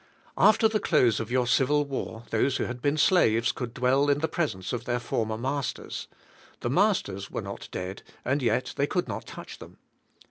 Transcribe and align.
After 0.39 0.67
the 0.67 0.79
close 0.79 1.19
of 1.19 1.29
your 1.29 1.45
civil 1.45 1.85
war 1.85 2.23
thosr 2.31 2.41
SKVKN 2.41 2.41
BI^KSSINGS. 2.41 2.41
19 2.41 2.51
who 2.57 2.63
had 2.69 2.81
been 2.81 2.97
slaves 2.97 3.51
could 3.51 3.73
dwell 3.75 4.09
in 4.09 4.17
the 4.17 4.27
presence 4.27 4.73
of 4.73 4.85
their 4.85 4.99
former 4.99 5.37
masters; 5.37 6.07
the 6.61 6.71
masters 6.71 7.29
were 7.29 7.43
not 7.43 7.69
dead 7.71 8.01
and 8.25 8.41
yet 8.41 8.73
they 8.77 8.87
could 8.87 9.07
not 9.07 9.27
touch 9.27 9.59
them. 9.59 9.77